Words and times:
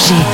FG. 0.00 0.29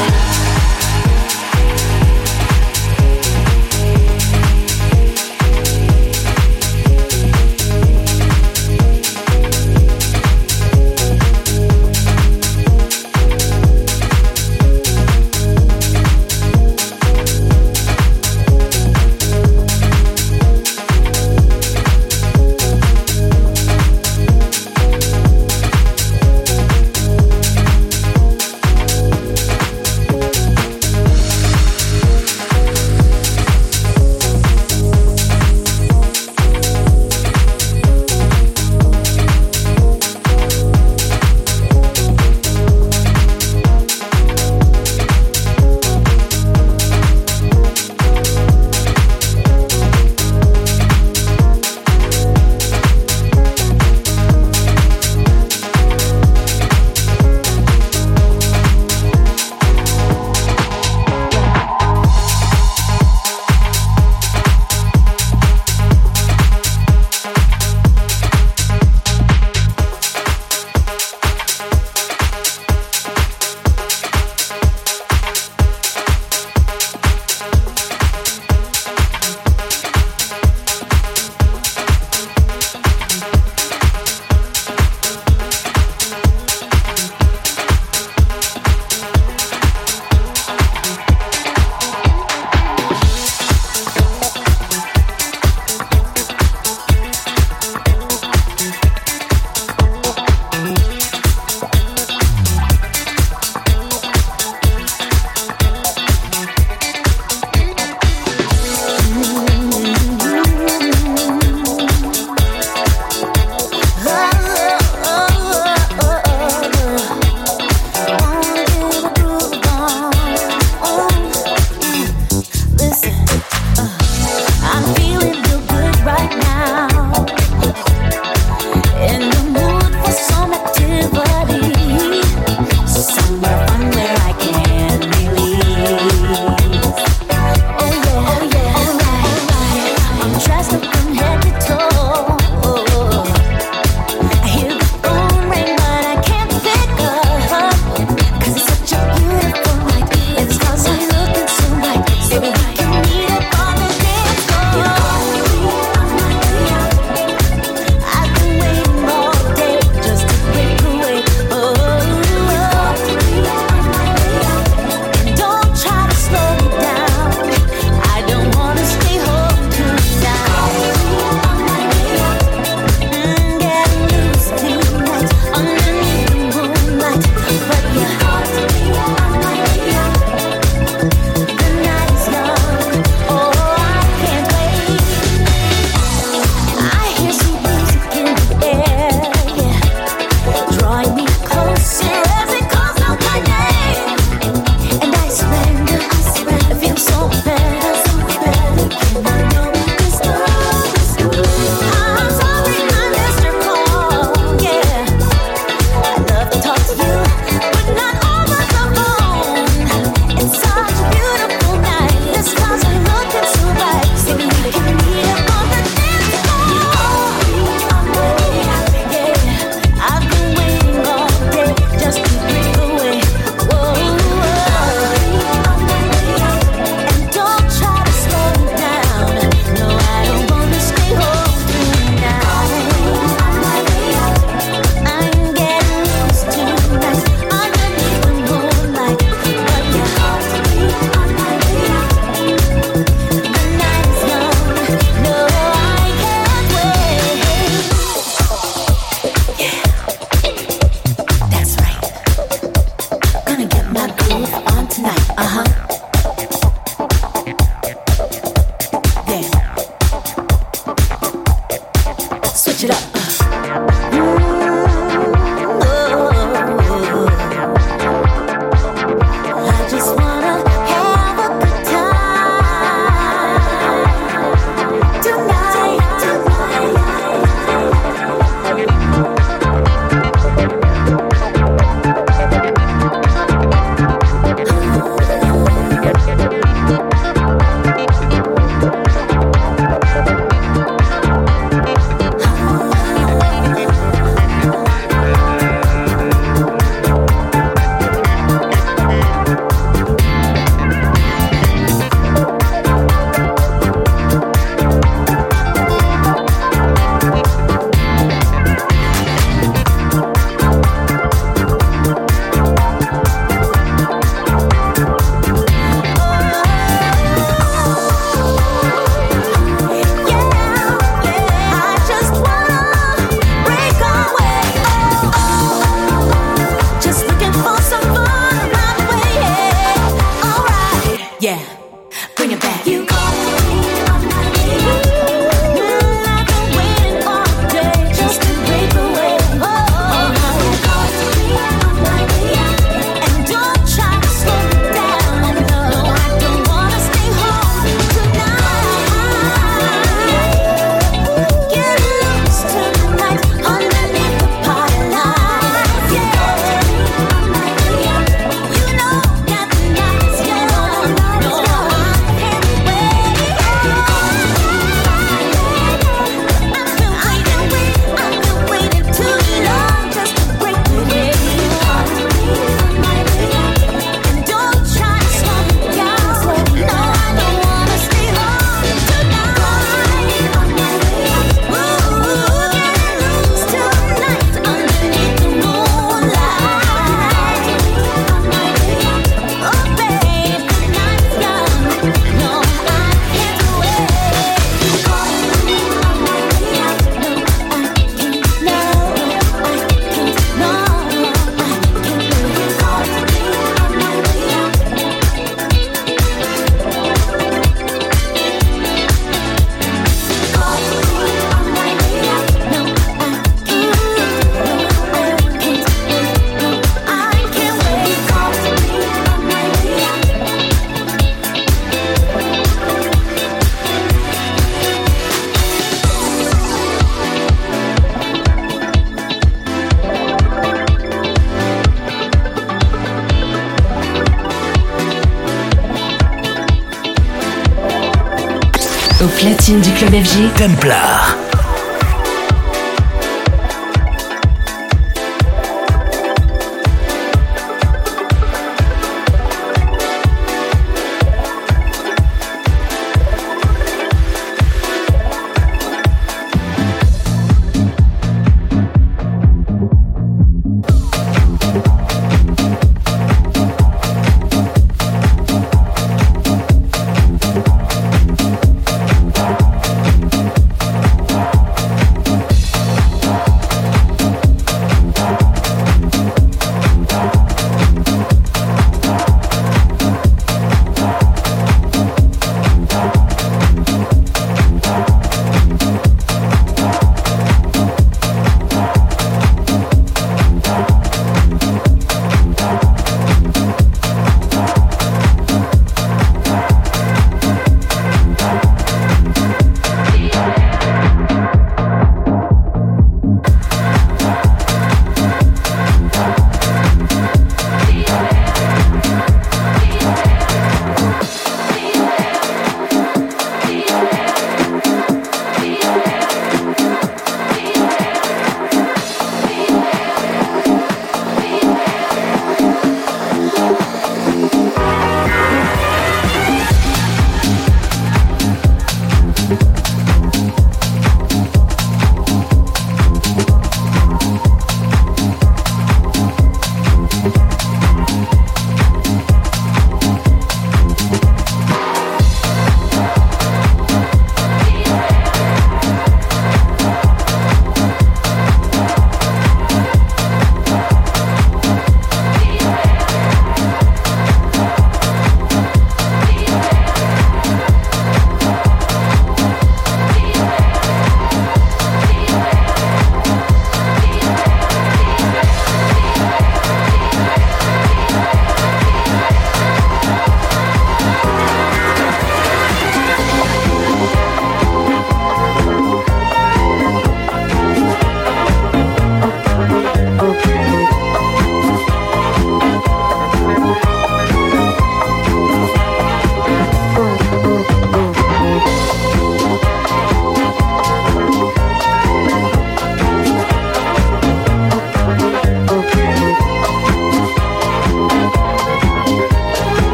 Du 439.74 439.90
club 439.94 440.14
FG. 440.14 440.52
Templar. 440.54 441.45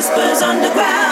whispers 0.00 0.40
underground. 0.40 1.09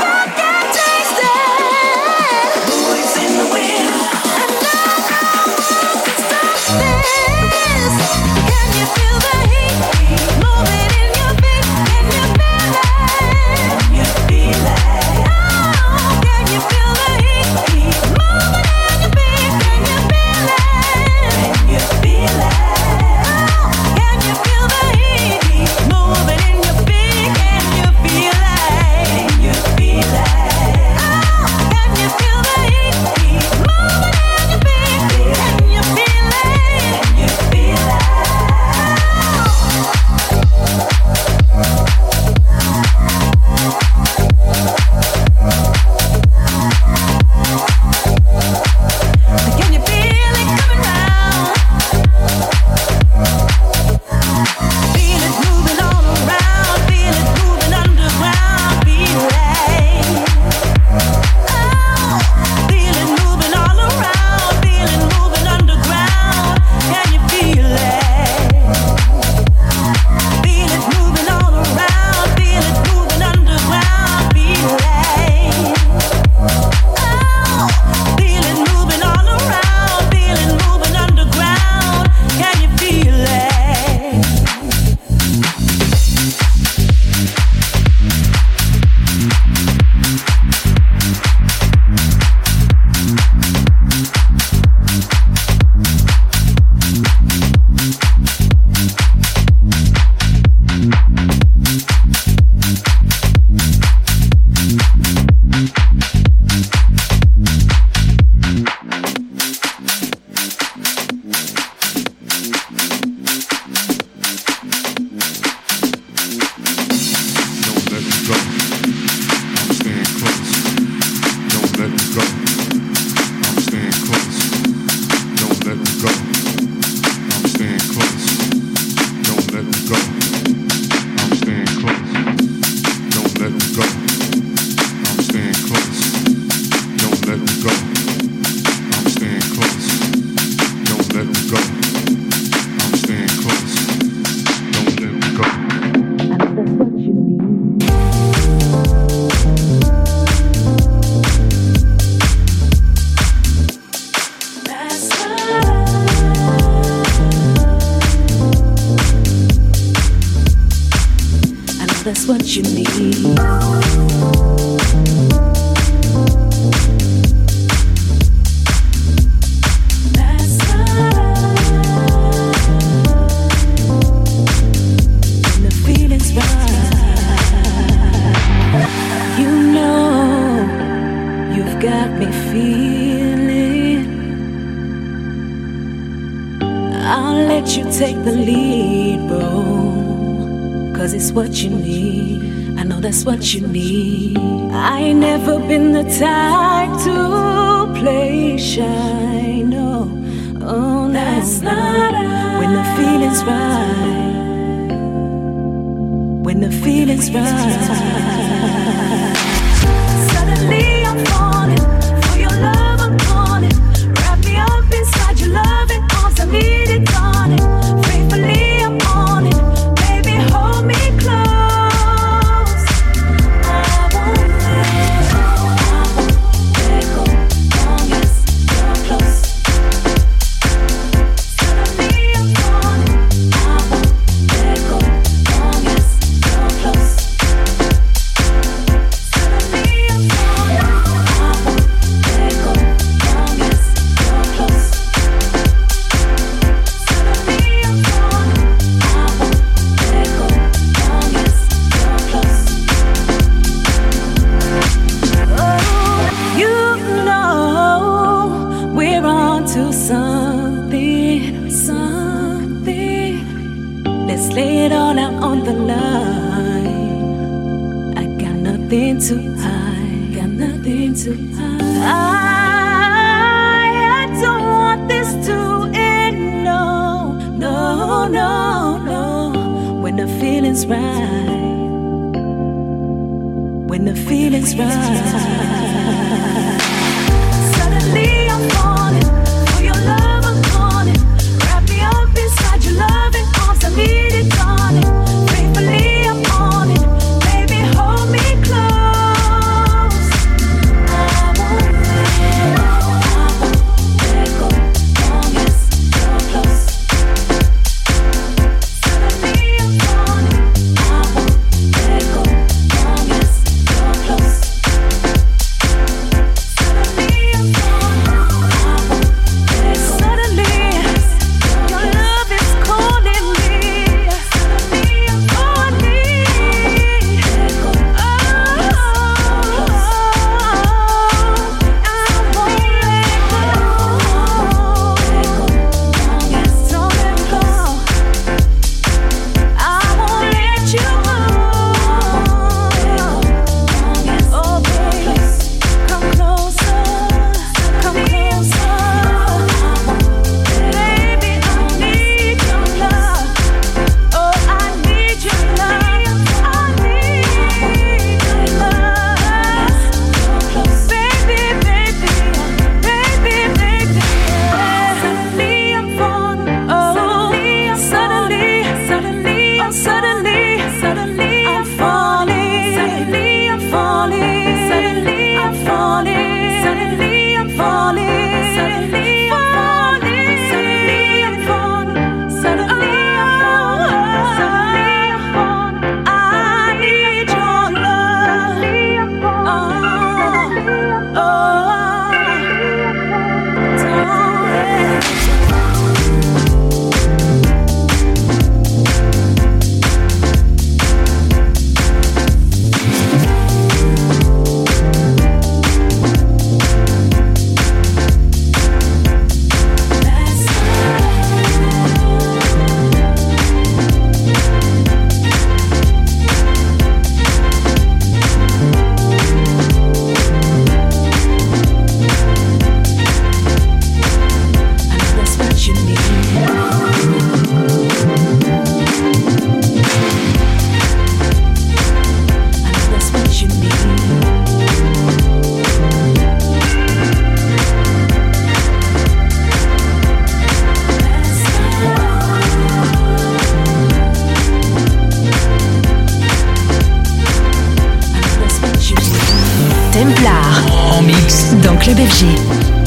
L'art 450.43 450.85
en 451.13 451.23
mix 451.23 451.75
dans 451.83 451.97
Club 451.97 452.19
FG. 452.19 452.98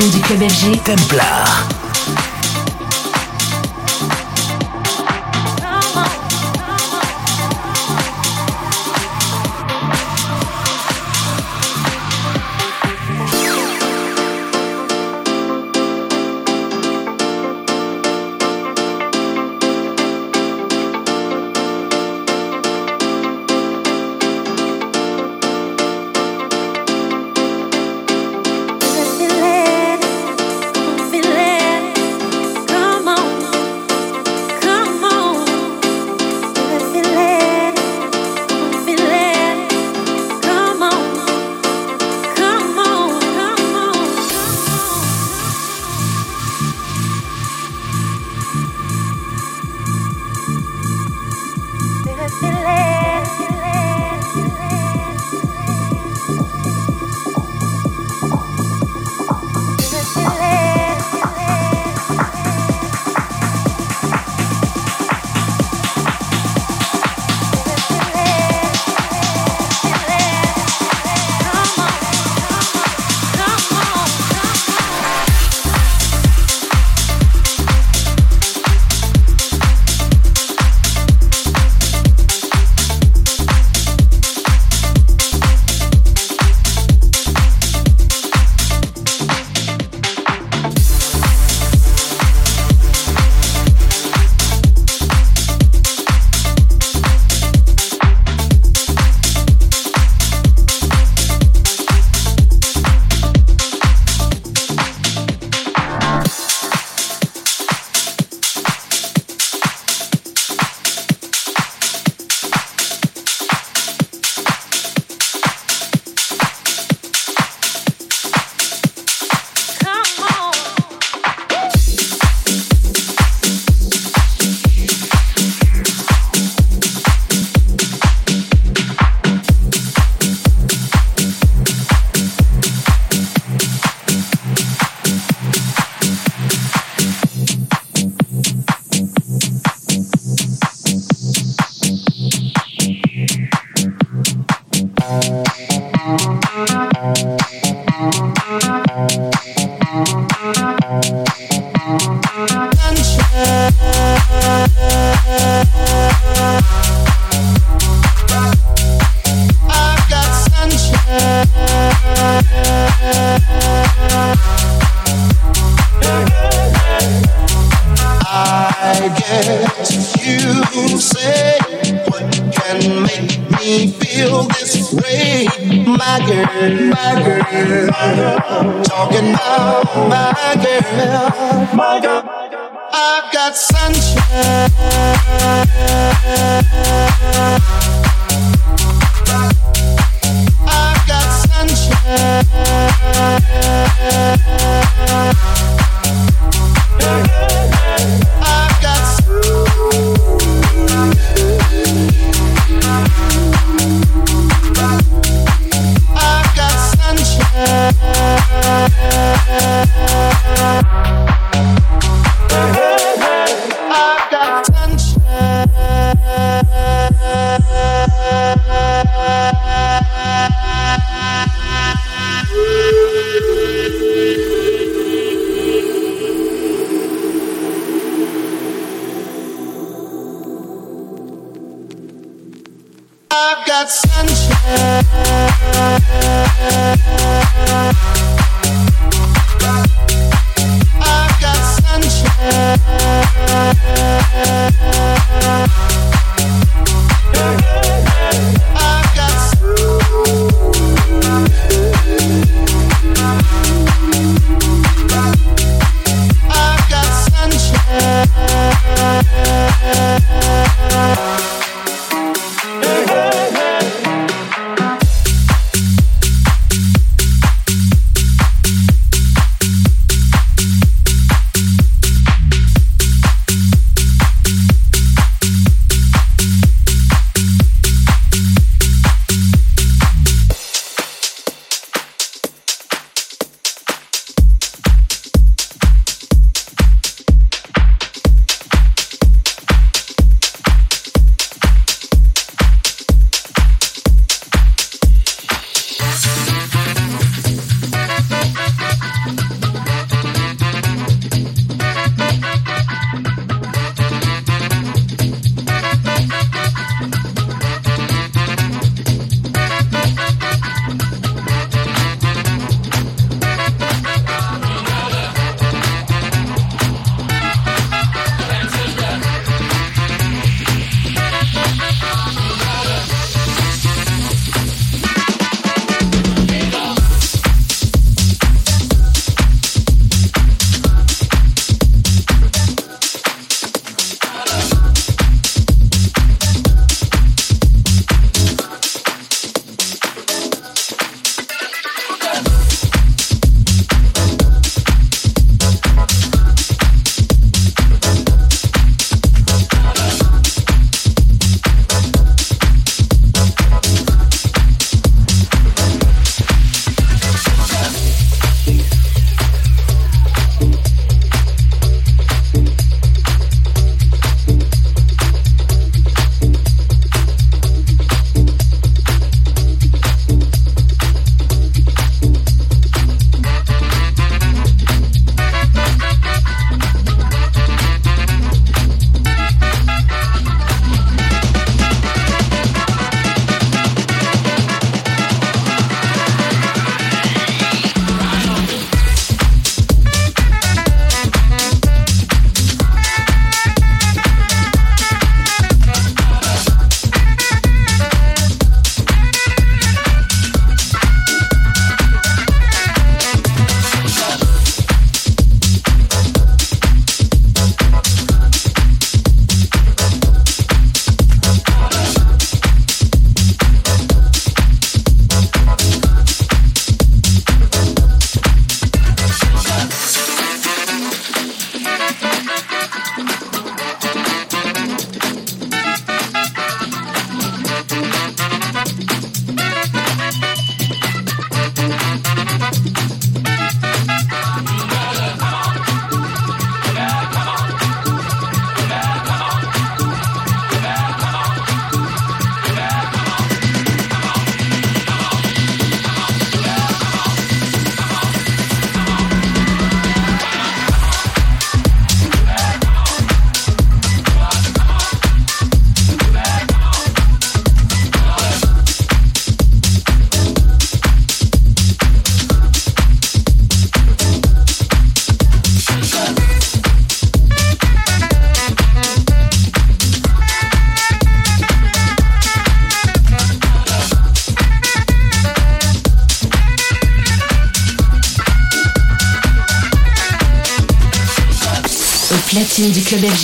Du 0.00 0.20
club 0.20 0.42
FG. 0.42 0.82
Templar. 0.82 1.73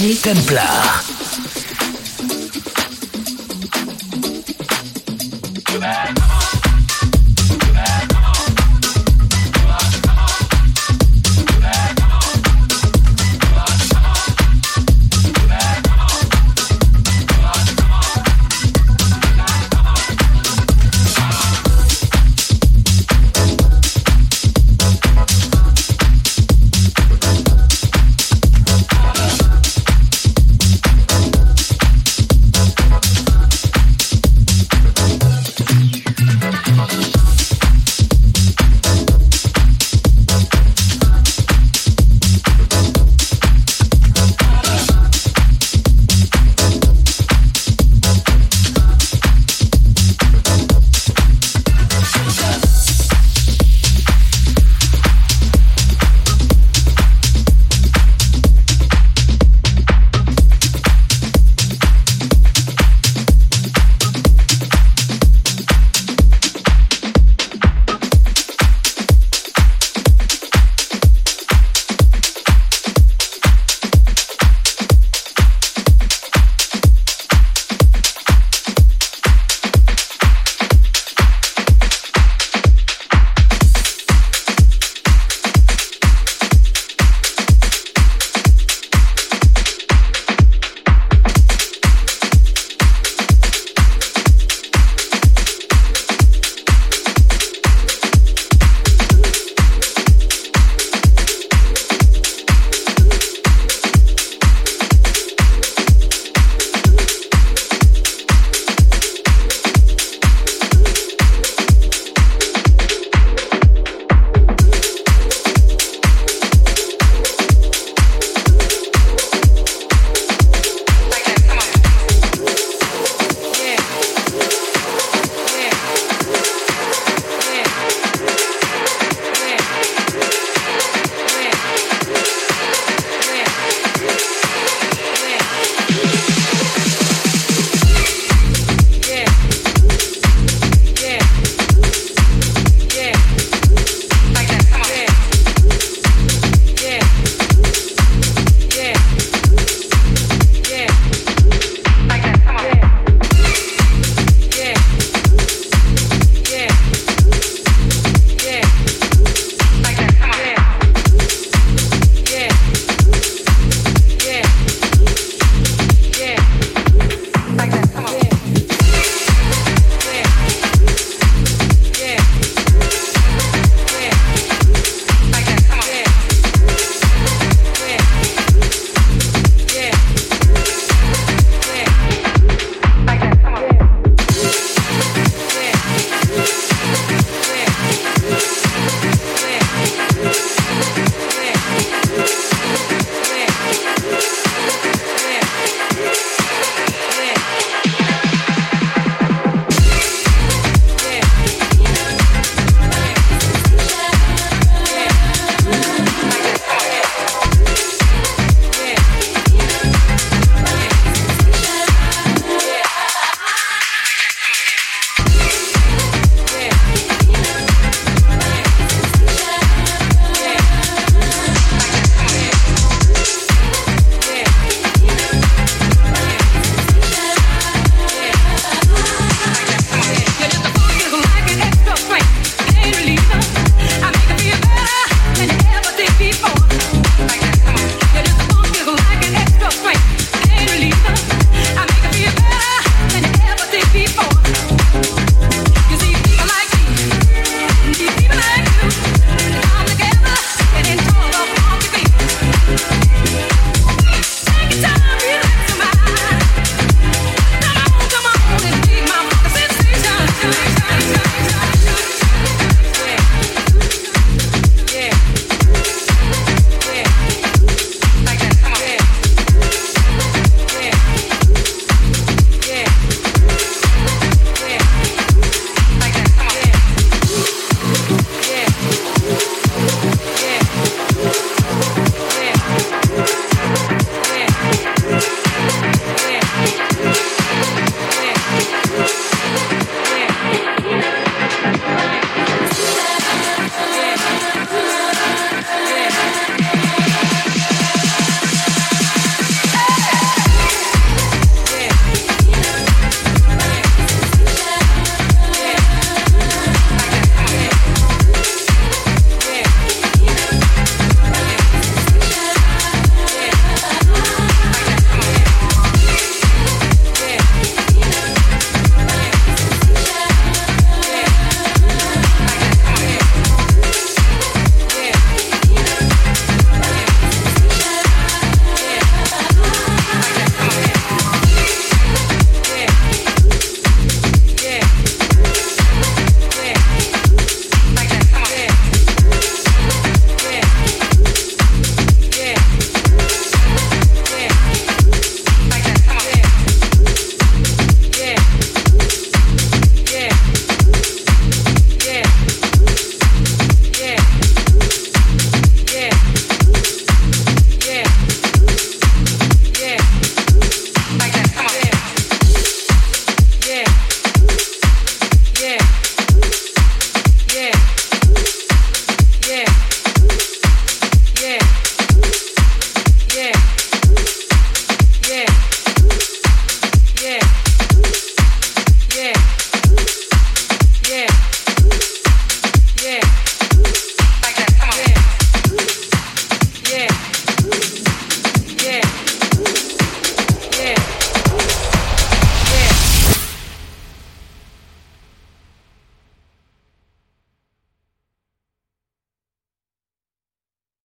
Templar. 0.00 1.09